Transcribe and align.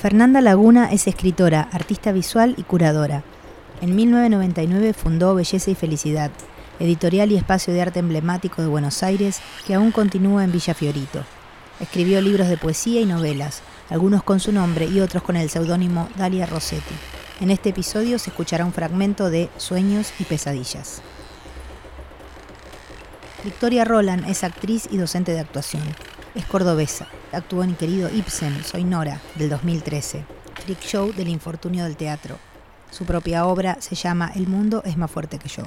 Fernanda 0.00 0.40
Laguna 0.40 0.92
es 0.92 1.08
escritora, 1.08 1.68
artista 1.72 2.12
visual 2.12 2.54
y 2.56 2.62
curadora. 2.62 3.24
En 3.80 3.96
1999 3.96 4.92
fundó 4.92 5.34
Belleza 5.34 5.72
y 5.72 5.74
Felicidad, 5.74 6.30
editorial 6.78 7.32
y 7.32 7.36
espacio 7.36 7.74
de 7.74 7.82
arte 7.82 7.98
emblemático 7.98 8.62
de 8.62 8.68
Buenos 8.68 9.02
Aires 9.02 9.40
que 9.66 9.74
aún 9.74 9.90
continúa 9.90 10.44
en 10.44 10.52
Villa 10.52 10.72
Fiorito. 10.72 11.24
Escribió 11.80 12.20
libros 12.20 12.48
de 12.48 12.56
poesía 12.56 13.00
y 13.00 13.06
novelas, 13.06 13.62
algunos 13.90 14.22
con 14.22 14.38
su 14.38 14.52
nombre 14.52 14.86
y 14.86 15.00
otros 15.00 15.24
con 15.24 15.34
el 15.34 15.50
seudónimo 15.50 16.08
Dalia 16.16 16.46
Rossetti. 16.46 16.94
En 17.40 17.50
este 17.50 17.70
episodio 17.70 18.20
se 18.20 18.30
escuchará 18.30 18.64
un 18.64 18.72
fragmento 18.72 19.30
de 19.30 19.48
Sueños 19.56 20.12
y 20.20 20.24
Pesadillas. 20.24 21.02
Victoria 23.42 23.84
Roland 23.84 24.30
es 24.30 24.44
actriz 24.44 24.88
y 24.92 24.96
docente 24.96 25.32
de 25.32 25.40
actuación. 25.40 25.82
Es 26.36 26.44
cordobesa. 26.46 27.08
Actuó 27.32 27.62
en 27.62 27.74
Querido 27.74 28.08
Ibsen, 28.08 28.64
Soy 28.64 28.84
Nora, 28.84 29.20
del 29.34 29.50
2013. 29.50 30.24
Freak 30.64 30.80
Show 30.80 31.12
del 31.12 31.28
Infortunio 31.28 31.84
del 31.84 31.96
Teatro. 31.96 32.38
Su 32.90 33.04
propia 33.04 33.44
obra 33.44 33.76
se 33.80 33.94
llama 33.94 34.32
El 34.34 34.46
mundo 34.46 34.82
es 34.86 34.96
más 34.96 35.10
fuerte 35.10 35.38
que 35.38 35.48
yo. 35.48 35.64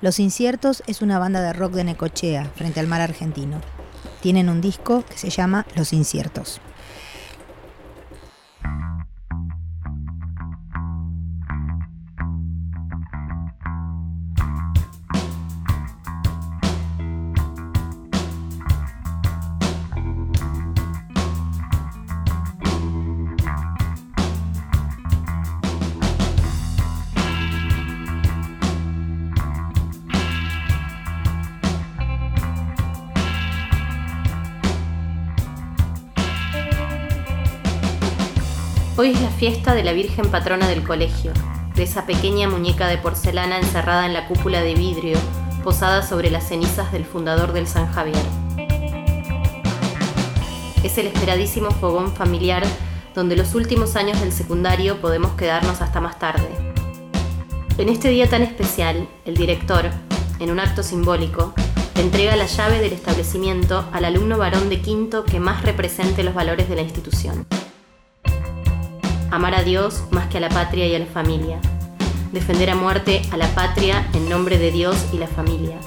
Los 0.00 0.18
Inciertos 0.18 0.82
es 0.88 1.00
una 1.00 1.20
banda 1.20 1.40
de 1.42 1.52
rock 1.52 1.74
de 1.74 1.84
Necochea, 1.84 2.50
frente 2.56 2.80
al 2.80 2.88
mar 2.88 3.00
argentino. 3.00 3.60
Tienen 4.20 4.48
un 4.48 4.60
disco 4.60 5.04
que 5.08 5.16
se 5.16 5.30
llama 5.30 5.64
Los 5.76 5.92
Inciertos. 5.92 6.60
Hoy 39.00 39.10
es 39.10 39.20
la 39.20 39.30
fiesta 39.30 39.76
de 39.76 39.84
la 39.84 39.92
Virgen 39.92 40.28
Patrona 40.28 40.66
del 40.66 40.82
colegio, 40.82 41.32
de 41.76 41.84
esa 41.84 42.04
pequeña 42.04 42.48
muñeca 42.48 42.88
de 42.88 42.98
porcelana 42.98 43.56
encerrada 43.56 44.06
en 44.06 44.12
la 44.12 44.26
cúpula 44.26 44.60
de 44.60 44.74
vidrio, 44.74 45.16
posada 45.62 46.02
sobre 46.02 46.32
las 46.32 46.48
cenizas 46.48 46.90
del 46.90 47.04
fundador 47.04 47.52
del 47.52 47.68
San 47.68 47.86
Javier. 47.92 48.24
Es 50.82 50.98
el 50.98 51.06
esperadísimo 51.06 51.70
fogón 51.70 52.12
familiar 52.12 52.64
donde 53.14 53.36
los 53.36 53.54
últimos 53.54 53.94
años 53.94 54.18
del 54.18 54.32
secundario 54.32 55.00
podemos 55.00 55.30
quedarnos 55.34 55.80
hasta 55.80 56.00
más 56.00 56.18
tarde. 56.18 56.48
En 57.78 57.88
este 57.88 58.08
día 58.08 58.28
tan 58.28 58.42
especial, 58.42 59.08
el 59.24 59.36
director, 59.36 59.90
en 60.40 60.50
un 60.50 60.58
acto 60.58 60.82
simbólico, 60.82 61.54
entrega 61.94 62.34
la 62.34 62.46
llave 62.46 62.80
del 62.80 62.94
establecimiento 62.94 63.88
al 63.92 64.04
alumno 64.04 64.38
varón 64.38 64.68
de 64.68 64.80
quinto 64.80 65.24
que 65.24 65.38
más 65.38 65.62
represente 65.62 66.24
los 66.24 66.34
valores 66.34 66.68
de 66.68 66.74
la 66.74 66.82
institución 66.82 67.46
amar 69.30 69.54
a 69.54 69.62
Dios 69.62 70.04
más 70.10 70.28
que 70.28 70.38
a 70.38 70.40
la 70.40 70.48
patria 70.48 70.86
y 70.86 70.94
a 70.94 70.98
la 70.98 71.06
familia, 71.06 71.58
defender 72.32 72.70
a 72.70 72.74
muerte 72.74 73.22
a 73.30 73.36
la 73.36 73.48
patria 73.48 74.06
en 74.14 74.28
nombre 74.28 74.58
de 74.58 74.70
Dios 74.70 75.06
y 75.12 75.18
la 75.18 75.26
familia, 75.26 75.78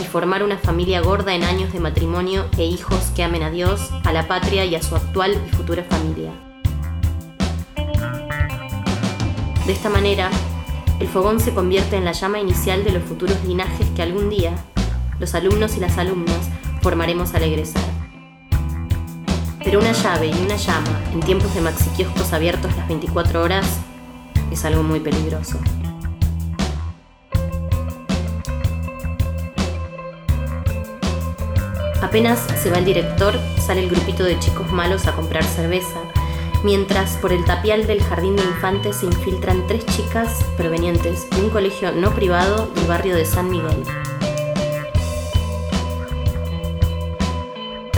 y 0.00 0.04
formar 0.04 0.42
una 0.42 0.58
familia 0.58 1.00
gorda 1.00 1.34
en 1.34 1.44
años 1.44 1.72
de 1.72 1.80
matrimonio 1.80 2.46
e 2.58 2.64
hijos 2.64 3.12
que 3.16 3.24
amen 3.24 3.42
a 3.42 3.50
Dios, 3.50 3.90
a 4.04 4.12
la 4.12 4.28
patria 4.28 4.64
y 4.64 4.74
a 4.74 4.82
su 4.82 4.96
actual 4.96 5.36
y 5.46 5.56
futura 5.56 5.84
familia. 5.84 6.30
De 9.66 9.72
esta 9.72 9.88
manera, 9.88 10.30
el 11.00 11.08
fogón 11.08 11.40
se 11.40 11.54
convierte 11.54 11.96
en 11.96 12.04
la 12.04 12.12
llama 12.12 12.38
inicial 12.38 12.84
de 12.84 12.92
los 12.92 13.02
futuros 13.02 13.42
linajes 13.44 13.88
que 13.96 14.02
algún 14.02 14.28
día 14.28 14.54
los 15.18 15.34
alumnos 15.34 15.76
y 15.76 15.80
las 15.80 15.96
alumnas 15.96 16.50
formaremos 16.82 17.34
al 17.34 17.44
egresar. 17.44 17.93
Pero 19.64 19.80
una 19.80 19.92
llave 19.92 20.26
y 20.26 20.44
una 20.44 20.56
llama 20.56 21.00
en 21.12 21.20
tiempos 21.20 21.54
de 21.54 21.62
maxiquioscos 21.62 22.32
abiertos 22.32 22.76
las 22.76 22.86
24 22.86 23.42
horas 23.42 23.66
es 24.50 24.64
algo 24.64 24.82
muy 24.82 25.00
peligroso. 25.00 25.58
Apenas 32.02 32.38
se 32.62 32.70
va 32.70 32.78
el 32.78 32.84
director, 32.84 33.34
sale 33.58 33.82
el 33.82 33.90
grupito 33.90 34.22
de 34.22 34.38
chicos 34.38 34.70
malos 34.70 35.06
a 35.06 35.16
comprar 35.16 35.42
cerveza, 35.42 35.98
mientras 36.62 37.16
por 37.16 37.32
el 37.32 37.44
tapial 37.44 37.86
del 37.86 38.02
jardín 38.02 38.36
de 38.36 38.42
infantes 38.42 38.96
se 38.96 39.06
infiltran 39.06 39.66
tres 39.66 39.84
chicas 39.86 40.44
provenientes 40.56 41.28
de 41.30 41.40
un 41.42 41.50
colegio 41.50 41.90
no 41.90 42.14
privado 42.14 42.68
del 42.74 42.86
barrio 42.86 43.16
de 43.16 43.24
San 43.24 43.50
Miguel. 43.50 43.82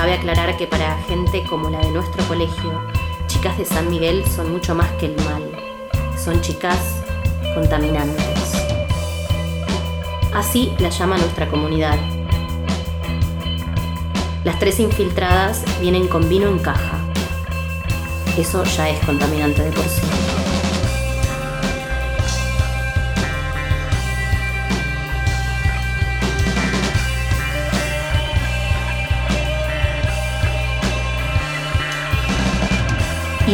Cabe 0.07 0.19
aclarar 0.19 0.57
que 0.57 0.69
para 0.69 0.97
gente 1.09 1.43
como 1.51 1.69
la 1.69 1.81
de 1.81 1.91
nuestro 1.91 2.23
colegio, 2.29 2.81
chicas 3.27 3.59
de 3.59 3.65
San 3.65 3.91
Miguel 3.91 4.25
son 4.25 4.53
mucho 4.53 4.73
más 4.73 4.89
que 5.01 5.07
el 5.07 5.17
mal. 5.25 5.43
Son 6.17 6.41
chicas 6.43 7.03
contaminantes. 7.57 8.53
Así 10.33 10.73
la 10.79 10.91
llama 10.91 11.19
nuestra 11.19 11.49
comunidad. 11.49 11.99
Las 14.45 14.61
tres 14.61 14.79
infiltradas 14.79 15.65
vienen 15.81 16.07
con 16.07 16.29
vino 16.29 16.47
en 16.47 16.61
caja. 16.61 17.01
Eso 18.39 18.63
ya 18.63 18.89
es 18.89 19.05
contaminante 19.05 19.65
de 19.65 19.73
por 19.73 19.87
sí. 19.87 20.26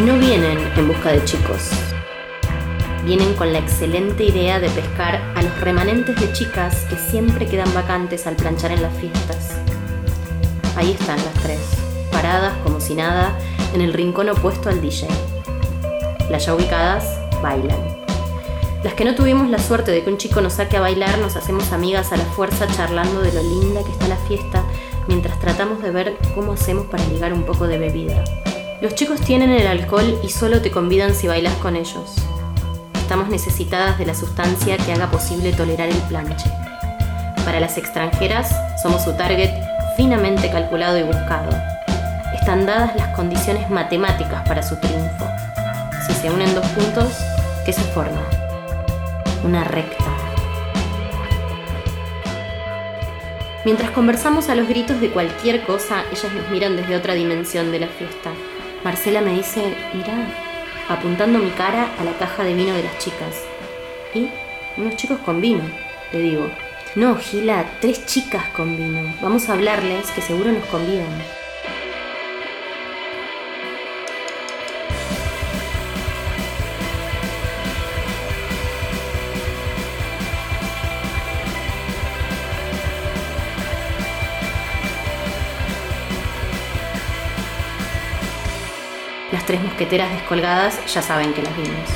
No 0.02 0.18
vienen 0.18 0.58
en 0.76 0.88
busca 0.88 1.12
de 1.12 1.24
chicos. 1.24 1.70
Vienen 3.04 3.34
con 3.34 3.52
la 3.52 3.60
excelente 3.60 4.24
idea 4.24 4.58
de 4.58 4.68
pescar 4.70 5.22
a 5.36 5.42
los 5.42 5.60
remanentes 5.60 6.20
de 6.20 6.32
chicas 6.32 6.86
que 6.90 6.96
siempre 6.96 7.46
quedan 7.46 7.72
vacantes 7.72 8.26
al 8.26 8.34
planchar 8.34 8.72
en 8.72 8.82
las 8.82 8.92
fiestas. 8.96 9.50
Ahí 10.74 10.96
están 10.98 11.18
las 11.18 11.34
tres, 11.34 11.60
paradas 12.10 12.52
como 12.64 12.80
si 12.80 12.94
nada 12.94 13.38
en 13.74 13.80
el 13.80 13.92
rincón 13.92 14.28
opuesto 14.28 14.70
al 14.70 14.80
DJ. 14.80 15.06
Las 16.30 16.46
ya 16.46 16.54
ubicadas 16.54 17.04
bailan. 17.40 17.78
Las 18.82 18.94
que 18.94 19.04
no 19.04 19.14
tuvimos 19.14 19.50
la 19.50 19.60
suerte 19.60 19.92
de 19.92 20.02
que 20.02 20.10
un 20.10 20.18
chico 20.18 20.40
nos 20.40 20.54
saque 20.54 20.78
a 20.78 20.80
bailar 20.80 21.16
nos 21.18 21.36
hacemos 21.36 21.70
amigas 21.70 22.10
a 22.10 22.16
la 22.16 22.24
fuerza 22.24 22.66
charlando 22.66 23.20
de 23.20 23.32
lo 23.32 23.42
linda 23.42 23.84
que 23.84 23.92
está 23.92 24.08
la 24.08 24.16
fiesta 24.16 24.64
mientras 25.06 25.38
tratamos 25.38 25.80
de 25.80 25.92
ver 25.92 26.16
cómo 26.34 26.54
hacemos 26.54 26.86
para 26.86 27.04
ligar 27.04 27.32
un 27.32 27.44
poco 27.44 27.68
de 27.68 27.78
bebida. 27.78 28.24
Los 28.82 28.96
chicos 28.96 29.20
tienen 29.20 29.50
el 29.50 29.68
alcohol 29.68 30.18
y 30.24 30.28
solo 30.28 30.60
te 30.60 30.72
convidan 30.72 31.14
si 31.14 31.28
bailas 31.28 31.54
con 31.58 31.76
ellos. 31.76 32.16
Estamos 32.94 33.28
necesitadas 33.28 33.96
de 33.96 34.06
la 34.06 34.12
sustancia 34.12 34.76
que 34.76 34.92
haga 34.92 35.08
posible 35.08 35.52
tolerar 35.52 35.88
el 35.88 36.02
planche. 36.08 36.50
Para 37.44 37.60
las 37.60 37.78
extranjeras, 37.78 38.52
somos 38.82 39.04
su 39.04 39.12
target 39.12 39.52
finamente 39.96 40.50
calculado 40.50 40.98
y 40.98 41.04
buscado. 41.04 41.56
Están 42.34 42.66
dadas 42.66 42.96
las 42.96 43.14
condiciones 43.14 43.70
matemáticas 43.70 44.42
para 44.48 44.64
su 44.64 44.74
triunfo. 44.74 45.28
Si 46.04 46.12
se 46.14 46.28
unen 46.32 46.52
dos 46.52 46.66
puntos, 46.70 47.16
¿qué 47.64 47.72
se 47.72 47.82
forma? 47.82 48.20
Una 49.44 49.62
recta. 49.62 50.06
Mientras 53.64 53.92
conversamos 53.92 54.48
a 54.48 54.56
los 54.56 54.66
gritos 54.66 55.00
de 55.00 55.10
cualquier 55.10 55.62
cosa, 55.62 56.02
ellas 56.10 56.32
nos 56.34 56.50
miran 56.50 56.74
desde 56.74 56.96
otra 56.96 57.14
dimensión 57.14 57.70
de 57.70 57.78
la 57.78 57.86
fiesta. 57.86 58.32
Marcela 58.84 59.20
me 59.20 59.34
dice, 59.34 59.74
mira, 59.94 60.26
apuntando 60.88 61.38
mi 61.38 61.50
cara 61.50 61.88
a 61.98 62.04
la 62.04 62.12
caja 62.18 62.42
de 62.42 62.54
vino 62.54 62.74
de 62.74 62.82
las 62.82 62.98
chicas. 62.98 63.44
¿Y? 64.14 64.28
Unos 64.76 64.96
chicos 64.96 65.18
con 65.24 65.40
vino, 65.40 65.62
le 66.12 66.18
digo. 66.18 66.50
No, 66.94 67.16
Gila, 67.16 67.64
tres 67.80 68.04
chicas 68.06 68.44
con 68.56 68.76
vino. 68.76 69.14
Vamos 69.22 69.48
a 69.48 69.54
hablarles 69.54 70.10
que 70.10 70.20
seguro 70.20 70.50
nos 70.50 70.64
convidan. 70.66 71.41
Tres 89.52 89.62
mosqueteras 89.64 90.10
descolgadas 90.10 90.78
ya 90.94 91.02
saben 91.02 91.34
que 91.34 91.42
las 91.42 91.54
vimos. 91.54 91.86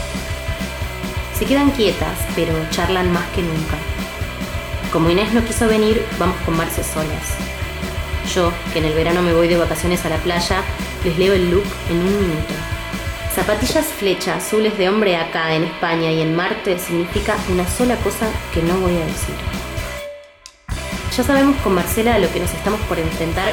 Se 1.38 1.46
quedan 1.46 1.70
quietas, 1.70 2.18
pero 2.34 2.52
charlan 2.68 3.10
más 3.10 3.24
que 3.28 3.40
nunca. 3.40 3.78
Como 4.92 5.08
Inés 5.08 5.32
no 5.32 5.42
quiso 5.42 5.66
venir, 5.66 6.04
vamos 6.18 6.36
con 6.44 6.54
Marce 6.54 6.84
solas. 6.84 7.34
Yo, 8.34 8.52
que 8.74 8.80
en 8.80 8.84
el 8.84 8.92
verano 8.92 9.22
me 9.22 9.32
voy 9.32 9.48
de 9.48 9.56
vacaciones 9.56 10.04
a 10.04 10.10
la 10.10 10.18
playa, 10.18 10.62
Les 11.02 11.16
leo 11.16 11.32
el 11.32 11.50
look 11.50 11.64
en 11.88 11.96
un 11.96 12.20
minuto. 12.20 12.52
Zapatillas 13.34 13.86
flecha 13.86 14.34
azules 14.34 14.76
de 14.76 14.90
hombre 14.90 15.16
acá 15.16 15.54
en 15.54 15.64
España 15.64 16.12
y 16.12 16.20
en 16.20 16.36
Marte 16.36 16.78
significa 16.78 17.36
una 17.50 17.66
sola 17.66 17.96
cosa 17.96 18.28
que 18.52 18.60
no 18.62 18.76
voy 18.80 18.96
a 18.96 19.06
decir. 19.06 19.34
Ya 21.16 21.24
sabemos 21.24 21.56
con 21.62 21.74
Marcela 21.74 22.16
a 22.16 22.18
lo 22.18 22.30
que 22.30 22.40
nos 22.40 22.52
estamos 22.52 22.80
por 22.80 22.98
enfrentar, 22.98 23.50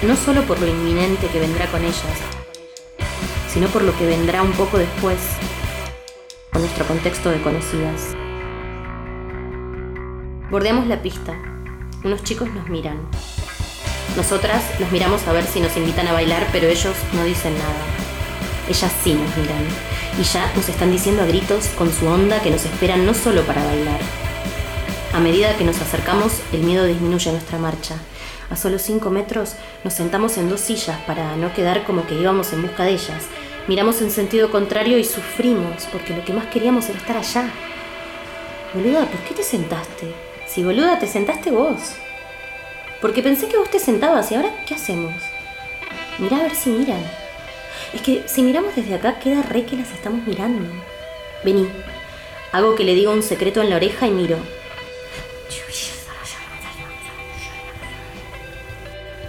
no 0.00 0.16
solo 0.16 0.44
por 0.44 0.58
lo 0.58 0.66
inminente 0.66 1.26
que 1.26 1.40
vendrá 1.40 1.66
con 1.66 1.82
ellas, 1.84 2.39
sino 3.52 3.68
por 3.68 3.82
lo 3.82 3.96
que 3.96 4.06
vendrá 4.06 4.42
un 4.42 4.52
poco 4.52 4.78
después, 4.78 5.18
con 6.52 6.62
nuestro 6.62 6.84
contexto 6.86 7.30
de 7.30 7.40
conocidas. 7.42 8.14
Bordeamos 10.50 10.86
la 10.86 11.00
pista. 11.00 11.34
Unos 12.02 12.24
chicos 12.24 12.48
nos 12.52 12.68
miran. 12.68 12.98
Nosotras 14.16 14.64
los 14.80 14.90
miramos 14.90 15.26
a 15.28 15.32
ver 15.32 15.44
si 15.44 15.60
nos 15.60 15.76
invitan 15.76 16.08
a 16.08 16.12
bailar, 16.12 16.46
pero 16.50 16.66
ellos 16.66 16.96
no 17.12 17.24
dicen 17.24 17.56
nada. 17.56 17.84
Ellas 18.68 18.92
sí 19.04 19.14
nos 19.14 19.36
miran. 19.36 19.64
Y 20.18 20.24
ya 20.24 20.52
nos 20.56 20.68
están 20.68 20.90
diciendo 20.90 21.22
a 21.22 21.26
gritos 21.26 21.68
con 21.78 21.92
su 21.92 22.06
onda 22.06 22.40
que 22.40 22.50
nos 22.50 22.64
esperan 22.64 23.06
no 23.06 23.14
solo 23.14 23.42
para 23.42 23.64
bailar. 23.64 24.00
A 25.12 25.20
medida 25.20 25.56
que 25.56 25.64
nos 25.64 25.80
acercamos, 25.80 26.40
el 26.52 26.62
miedo 26.62 26.84
disminuye 26.84 27.30
nuestra 27.30 27.58
marcha. 27.58 27.96
A 28.50 28.56
solo 28.56 28.80
cinco 28.80 29.10
metros 29.10 29.54
nos 29.84 29.94
sentamos 29.94 30.36
en 30.36 30.48
dos 30.48 30.60
sillas 30.60 30.98
para 31.06 31.36
no 31.36 31.54
quedar 31.54 31.84
como 31.84 32.06
que 32.06 32.14
íbamos 32.14 32.52
en 32.52 32.62
busca 32.62 32.82
de 32.82 32.92
ellas. 32.92 33.24
Miramos 33.70 34.02
en 34.02 34.10
sentido 34.10 34.50
contrario 34.50 34.98
y 34.98 35.04
sufrimos, 35.04 35.86
porque 35.92 36.12
lo 36.12 36.24
que 36.24 36.32
más 36.32 36.46
queríamos 36.46 36.88
era 36.88 36.98
estar 36.98 37.16
allá. 37.16 37.48
Boluda, 38.74 39.06
¿por 39.06 39.20
qué 39.20 39.32
te 39.32 39.44
sentaste? 39.44 40.12
Si 40.44 40.64
boluda, 40.64 40.98
te 40.98 41.06
sentaste 41.06 41.52
vos. 41.52 41.92
Porque 43.00 43.22
pensé 43.22 43.46
que 43.46 43.56
vos 43.56 43.70
te 43.70 43.78
sentabas 43.78 44.32
y 44.32 44.34
ahora, 44.34 44.50
¿qué 44.66 44.74
hacemos? 44.74 45.14
Mirá 46.18 46.38
a 46.38 46.42
ver 46.42 46.56
si 46.56 46.70
miran. 46.70 47.00
Es 47.94 48.02
que 48.02 48.24
si 48.26 48.42
miramos 48.42 48.74
desde 48.74 48.96
acá, 48.96 49.20
queda 49.20 49.40
re 49.42 49.64
que 49.64 49.76
las 49.76 49.92
estamos 49.92 50.26
mirando. 50.26 50.68
Vení. 51.44 51.68
Hago 52.50 52.74
que 52.74 52.82
le 52.82 52.96
diga 52.96 53.12
un 53.12 53.22
secreto 53.22 53.62
en 53.62 53.70
la 53.70 53.76
oreja 53.76 54.08
y 54.08 54.10
miro. 54.10 54.38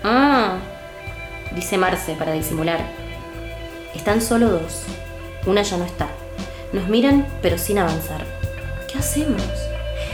Ah, 0.03 0.57
dice 1.55 1.77
Marce 1.77 2.15
para 2.15 2.33
disimular. 2.33 3.11
Están 4.01 4.19
solo 4.19 4.50
dos. 4.50 4.81
Una 5.45 5.62
ya 5.62 5.77
no 5.77 5.86
está. 5.86 6.07
Nos 6.74 6.88
miran, 6.88 7.27
pero 7.44 7.59
sin 7.59 7.77
avanzar. 7.77 8.25
¿Qué 8.92 8.98
hacemos? 8.98 9.44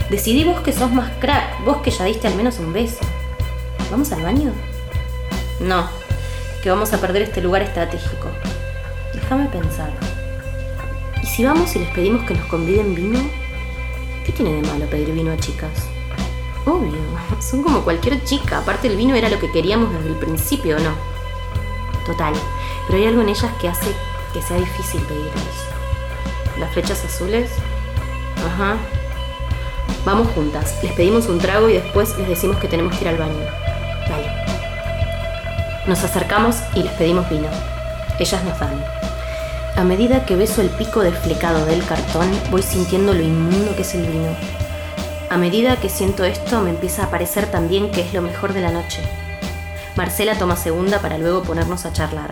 Decidí 0.09 0.43
vos 0.43 0.59
que 0.59 0.73
sos 0.73 0.91
más 0.91 1.09
crack, 1.21 1.63
vos 1.63 1.77
que 1.77 1.89
ya 1.89 2.03
diste 2.03 2.27
al 2.27 2.35
menos 2.35 2.59
un 2.59 2.73
beso. 2.73 2.99
¿Vamos 3.89 4.11
al 4.11 4.23
baño? 4.23 4.51
No, 5.61 5.87
que 6.61 6.69
vamos 6.69 6.91
a 6.91 6.99
perder 6.99 7.21
este 7.21 7.39
lugar 7.39 7.61
estratégico. 7.61 8.27
Déjame 9.13 9.45
pensar. 9.45 9.93
¿Y 11.23 11.25
si 11.25 11.45
vamos 11.45 11.73
y 11.77 11.79
les 11.79 11.89
pedimos 11.91 12.25
que 12.25 12.33
nos 12.33 12.45
conviden 12.47 12.93
vino? 12.93 13.21
¿Qué 14.25 14.33
tiene 14.33 14.51
de 14.51 14.67
malo 14.67 14.85
pedir 14.87 15.13
vino 15.13 15.31
a 15.31 15.37
chicas? 15.37 15.87
Obvio, 16.65 16.91
son 17.39 17.63
como 17.63 17.85
cualquier 17.85 18.21
chica. 18.25 18.57
Aparte 18.57 18.89
el 18.89 18.97
vino 18.97 19.15
era 19.15 19.29
lo 19.29 19.39
que 19.39 19.49
queríamos 19.49 19.93
desde 19.93 20.09
el 20.09 20.15
principio, 20.15 20.77
¿no? 20.77 20.91
Total, 22.05 22.33
pero 22.87 22.97
hay 22.97 23.05
algo 23.05 23.21
en 23.21 23.29
ellas 23.29 23.51
que 23.61 23.67
hace 23.67 23.93
que 24.33 24.41
sea 24.41 24.57
difícil 24.57 25.01
pedirles. 25.01 25.33
Las 26.57 26.73
flechas 26.73 27.03
azules. 27.05 27.51
Ajá, 28.45 28.77
Vamos 30.07 30.29
juntas, 30.29 30.73
les 30.83 30.93
pedimos 30.93 31.27
un 31.27 31.37
trago 31.37 31.67
y 31.67 31.73
después 31.73 32.17
les 32.17 32.29
decimos 32.29 32.55
que 32.59 32.69
tenemos 32.69 32.95
que 32.95 33.03
ir 33.03 33.09
al 33.09 33.17
baño. 33.17 33.45
Vale. 34.09 34.31
Nos 35.85 36.01
acercamos 36.01 36.55
y 36.75 36.83
les 36.83 36.93
pedimos 36.93 37.29
vino. 37.29 37.49
Ellas 38.17 38.41
nos 38.45 38.57
dan. 38.57 38.81
A 39.75 39.83
medida 39.83 40.25
que 40.25 40.37
beso 40.37 40.61
el 40.61 40.69
pico 40.69 41.01
desflecado 41.01 41.65
del 41.65 41.85
cartón, 41.85 42.31
voy 42.51 42.61
sintiendo 42.61 43.13
lo 43.13 43.21
inmundo 43.21 43.75
que 43.75 43.81
es 43.81 43.95
el 43.95 44.07
vino. 44.07 44.29
A 45.29 45.35
medida 45.35 45.75
que 45.75 45.89
siento 45.89 46.23
esto, 46.23 46.61
me 46.61 46.69
empieza 46.69 47.03
a 47.03 47.09
parecer 47.09 47.51
también 47.51 47.91
que 47.91 47.99
es 47.99 48.13
lo 48.13 48.21
mejor 48.21 48.53
de 48.53 48.61
la 48.61 48.71
noche. 48.71 49.01
Marcela 49.97 50.35
toma 50.35 50.55
segunda 50.55 50.99
para 50.99 51.17
luego 51.17 51.43
ponernos 51.43 51.85
a 51.85 51.91
charlar. 51.91 52.31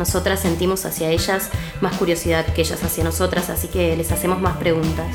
Nosotras 0.00 0.40
sentimos 0.40 0.86
hacia 0.86 1.10
ellas 1.10 1.50
más 1.82 1.94
curiosidad 1.98 2.46
que 2.46 2.62
ellas 2.62 2.82
hacia 2.82 3.04
nosotras, 3.04 3.50
así 3.50 3.68
que 3.68 3.94
les 3.98 4.10
hacemos 4.10 4.40
más 4.40 4.56
preguntas. 4.56 5.14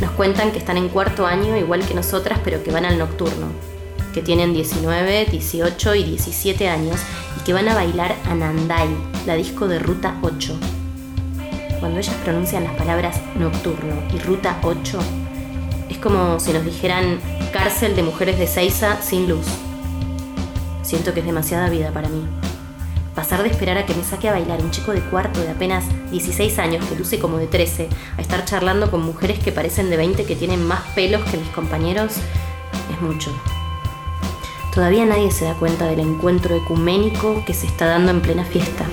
Nos 0.00 0.12
cuentan 0.12 0.50
que 0.50 0.56
están 0.56 0.78
en 0.78 0.88
cuarto 0.88 1.26
año 1.26 1.58
igual 1.58 1.84
que 1.84 1.92
nosotras, 1.92 2.38
pero 2.42 2.64
que 2.64 2.70
van 2.70 2.86
al 2.86 2.96
nocturno, 2.96 3.48
que 4.14 4.22
tienen 4.22 4.54
19, 4.54 5.26
18 5.26 5.94
y 5.94 6.04
17 6.04 6.70
años 6.70 6.98
y 7.38 7.44
que 7.44 7.52
van 7.52 7.68
a 7.68 7.74
bailar 7.74 8.16
a 8.24 8.34
Nandai, 8.34 8.88
la 9.26 9.34
disco 9.34 9.68
de 9.68 9.78
Ruta 9.78 10.16
8. 10.22 10.58
Cuando 11.78 11.98
ellas 11.98 12.16
pronuncian 12.24 12.64
las 12.64 12.76
palabras 12.76 13.20
nocturno 13.34 13.94
y 14.14 14.18
Ruta 14.20 14.58
8, 14.62 14.98
es 15.90 15.98
como 15.98 16.40
si 16.40 16.54
nos 16.54 16.64
dijeran 16.64 17.20
cárcel 17.52 17.94
de 17.94 18.04
mujeres 18.04 18.38
de 18.38 18.46
Seiza 18.46 19.02
sin 19.02 19.28
luz. 19.28 19.44
Siento 20.80 21.12
que 21.12 21.20
es 21.20 21.26
demasiada 21.26 21.68
vida 21.68 21.90
para 21.92 22.08
mí. 22.08 22.47
Pasar 23.18 23.42
de 23.42 23.48
esperar 23.48 23.76
a 23.76 23.84
que 23.84 23.94
me 23.94 24.04
saque 24.04 24.28
a 24.28 24.32
bailar 24.32 24.62
un 24.62 24.70
chico 24.70 24.92
de 24.92 25.00
cuarto 25.00 25.40
de 25.40 25.50
apenas 25.50 25.84
16 26.12 26.56
años 26.60 26.84
que 26.86 26.94
luce 26.94 27.18
como 27.18 27.38
de 27.38 27.48
13, 27.48 27.88
a 28.16 28.20
estar 28.20 28.44
charlando 28.44 28.92
con 28.92 29.02
mujeres 29.02 29.40
que 29.40 29.50
parecen 29.50 29.90
de 29.90 29.96
20 29.96 30.24
que 30.24 30.36
tienen 30.36 30.64
más 30.64 30.82
pelos 30.94 31.28
que 31.28 31.36
mis 31.36 31.48
compañeros, 31.48 32.12
es 32.92 33.00
mucho. 33.00 33.32
Todavía 34.72 35.04
nadie 35.04 35.32
se 35.32 35.46
da 35.46 35.54
cuenta 35.54 35.86
del 35.86 35.98
encuentro 35.98 36.54
ecuménico 36.54 37.42
que 37.44 37.54
se 37.54 37.66
está 37.66 37.86
dando 37.86 38.12
en 38.12 38.22
plena 38.22 38.44
fiesta. 38.44 38.86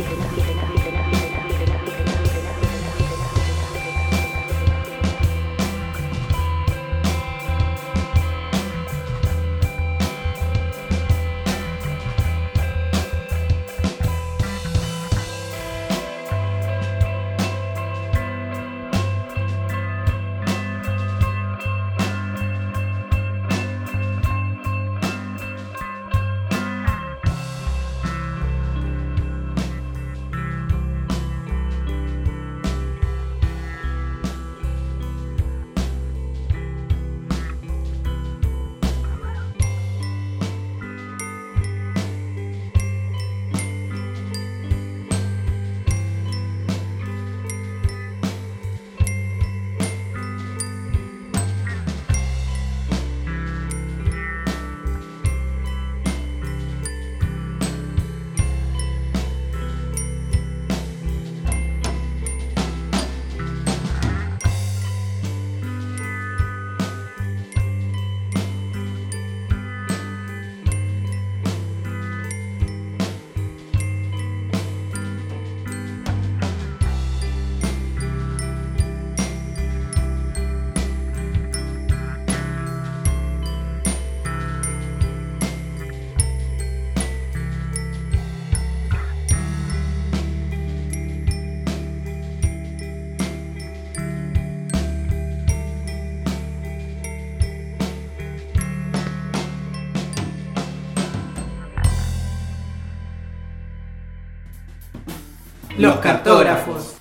Los 105.85 105.97
cartógrafos. 105.97 106.94